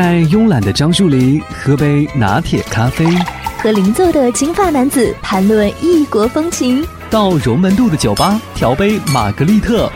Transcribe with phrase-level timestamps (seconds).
[0.00, 3.04] 在慵懒的樟树林喝杯拿铁咖啡，
[3.58, 9.90] 和邻座的金发男子谈论异国风情，到荣门渡的酒吧调杯玛格丽特，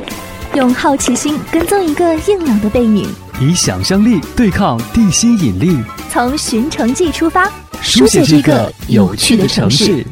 [0.57, 3.07] 用好奇心跟踪一个硬朗的背影，
[3.41, 5.79] 以想象力对抗地心引力，
[6.11, 7.49] 从寻城记出发，
[7.81, 10.05] 书写这个有趣的城市。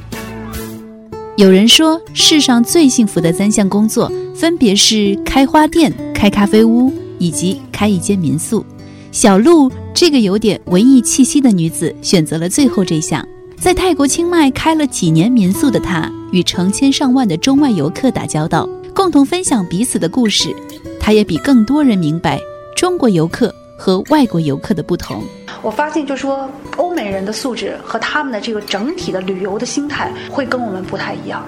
[1.37, 8.65] 有人说，世上最幸福的三项工作分别是开花店、开咖啡屋以及开一间民宿。
[9.13, 13.27] 小鹿这个有点文艺气息的女子选择了最后这项。
[13.59, 20.55] 在泰国清迈开了几年民宿的她，与成千上万的中外游客打交道，共同分享彼此的故事。
[21.01, 22.41] 她也比更多人明白
[22.77, 25.23] 中国游客和外国游客的不同。
[25.61, 31.45] 我发现，就说欧美人的素质和他们的这个整体的旅游的心态会跟我们不太一样，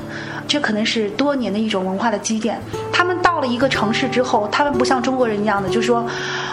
[0.47, 2.61] 这可能是多年的一种文化的积淀。
[2.93, 6.07] 他们到了一个城市之后，他们不像中国人一样的，就说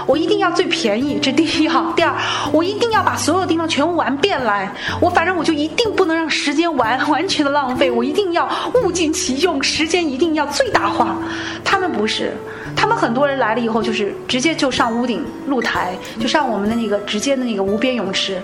[0.09, 1.94] 我一定要最便宜，这第一哈。
[1.95, 2.12] 第二，
[2.52, 4.67] 我一定要把所有地方全部玩遍来。
[5.00, 8.50] 我反正我就一定不能让时间完完全的浪费，我一定要
[8.83, 11.16] 物尽其用，时间一定要最大化。
[11.64, 12.36] 他们不是。
[12.75, 18.42] 他们很多人来了以后，就是直接就上屋顶露台，就上我们的那个直接的那个无边泳池，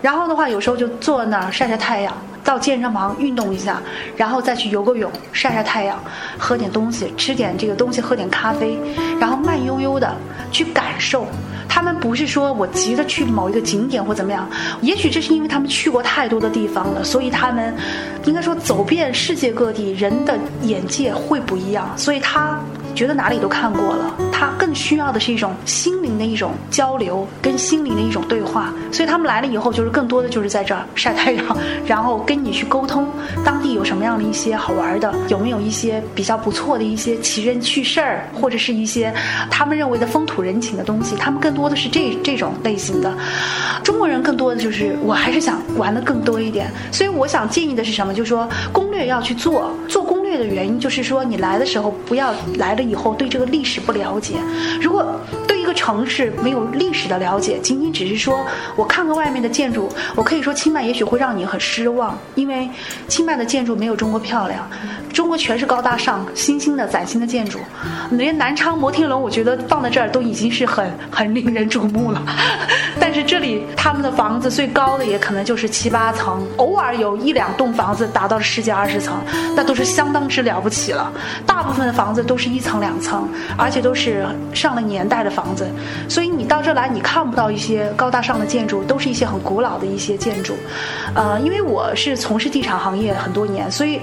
[0.00, 3.80] 然后的话有时候就坐那儿晒晒太阳，到健身房运动一下，
[4.16, 5.98] 然后再去游个泳，晒晒太阳，
[6.38, 8.78] 喝点东西，吃点这个东西，喝点咖啡，
[9.20, 10.14] 然后慢悠悠的
[10.50, 11.26] 去感受。
[11.68, 14.48] 他们不是说我急着去某一个景点或怎么样，
[14.82, 17.74] 也许这是因为他们去过太多的地方了，所以他们
[18.24, 22.60] 应该说走遍世界各地，人的眼界会不一样，所以他。
[22.94, 28.72] 觉得哪里都看过了，他更需要的是一种心灵的一种交流，跟心灵的一种对话。
[28.90, 33.08] 所以他们来了以后，就是更多的就是在这儿晒太阳，然后跟你去沟通
[33.44, 39.12] 当地有什么样的一些好玩的，有没有一些比较不错的一些奇人趣事儿，或者是一些
[39.50, 41.16] 他们认为的风土人情的东西。
[41.16, 43.12] 他们更多的是这这种类型的。
[43.82, 46.70] 中国人更多的就是我还是想玩的更多一点。
[46.90, 48.12] 所以我想建议的是什么？
[48.12, 52.82] 就是说攻略要去做，做攻略的原因就是说你来的时候不要来了。
[52.82, 54.34] 以后对这个历史不了解，
[54.80, 62.68] 如果对一个城市没有历史的了解，仅仅只是说我看看外面的建筑，我可以说清迈也许会让你很失望，因为
[63.06, 64.68] 清迈的建筑没有中国漂亮，
[65.12, 67.60] 中国全是高大上、新兴的崭新的建筑，
[68.10, 72.20] 连南昌摩天轮我觉得放在这儿都已经是很很令人瞩目了，
[73.76, 79.14] 他们的房子最高的也可能就是七八层，偶尔有一两栋房子达到了十几二十层，
[79.56, 81.10] 那都是相当之了不起了，
[81.46, 82.82] 大部分的房子都是一层。
[82.82, 85.70] 两层，而且都是上了年代的房子，
[86.08, 90.56] 所以你到这来，你看不到一些高大上的建筑，都是一些很古老的一些建筑。
[91.14, 94.00] 呃，因为我是从事地产行业很多年，所以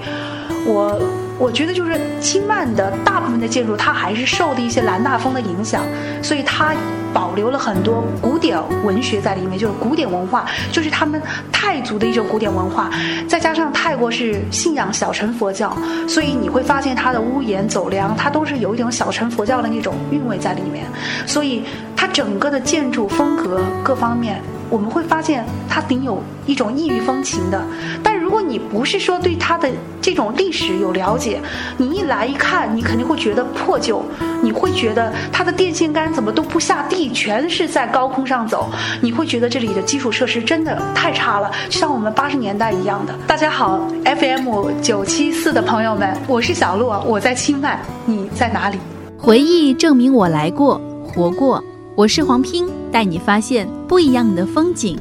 [0.64, 0.98] 我。
[1.40, 5.82] 我觉得就是清迈的大部分的建筑，它还是受的一些兰纳风的影响，
[6.22, 6.74] 所以它
[7.12, 11.20] 保留了很多古典文学在里面，就是古典文化，就是他们
[11.52, 12.90] 泰族的一种古典文化。
[13.28, 15.76] 再加上泰国是信仰小乘佛教，
[16.08, 20.86] 所以你会发现它的屋檐走廊，它都是有一种小乘佛教的那种韵味在里面。
[21.26, 21.62] 所以
[21.96, 27.62] 它整个的建筑风格各方面，我们会发现它顶有一种异域风情的。
[28.02, 29.68] 但如果你不是说对它的
[30.00, 31.40] 这种历史有了解，
[31.76, 34.04] 你一来一看，你肯定会觉得破旧，
[34.40, 38.70] 你会觉得它的电线杆怎么都不下地，全是在高空上走，
[39.00, 43.12] 你会觉得这里的基础设施真的太差了，像我们八十年代一样的。
[43.26, 48.78] 大家好，FM 九七四的朋友们，我是小洛，我在清迈，你在哪里？
[49.18, 51.60] 回忆证明我来过，活过。
[51.96, 54.96] 我是黄拼，带你发现不一样的风景。